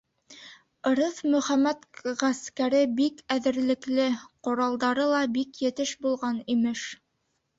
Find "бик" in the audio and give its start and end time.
3.01-3.21, 5.39-5.63